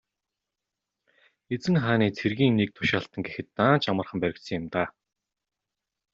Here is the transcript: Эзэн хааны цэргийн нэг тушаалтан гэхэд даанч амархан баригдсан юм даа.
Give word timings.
Эзэн 1.53 1.75
хааны 1.83 2.07
цэргийн 2.17 2.53
нэг 2.59 2.69
тушаалтан 2.75 3.21
гэхэд 3.25 3.47
даанч 3.57 3.83
амархан 3.91 4.19
баригдсан 4.21 4.55
юм 4.59 4.65
даа. 4.73 4.87